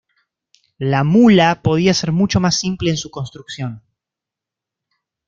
La 0.79 1.03
'mula' 1.03 1.61
podía 1.61 1.93
ser 1.93 2.11
mucho 2.11 2.39
más 2.39 2.59
simple 2.59 2.89
en 2.89 2.97
su 2.97 3.11
construcción. 3.11 3.83